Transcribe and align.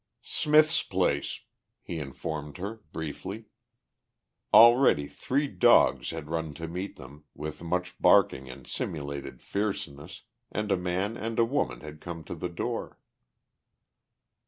"Smith's 0.23 0.81
place," 0.81 1.41
he 1.83 1.99
informed 1.99 2.57
her 2.57 2.81
briefly. 2.91 3.45
Already 4.51 5.05
three 5.07 5.47
dogs 5.47 6.09
had 6.09 6.27
run 6.31 6.55
to 6.55 6.67
meet 6.67 6.95
them, 6.95 7.25
with 7.35 7.61
much 7.61 7.99
barking 8.01 8.49
and 8.49 8.65
simulated 8.65 9.39
fierceness, 9.43 10.23
and 10.51 10.71
a 10.71 10.75
man 10.75 11.15
and 11.17 11.37
a 11.37 11.45
woman 11.45 11.81
had 11.81 12.01
come 12.01 12.23
to 12.23 12.33
the 12.33 12.49
door. 12.49 12.97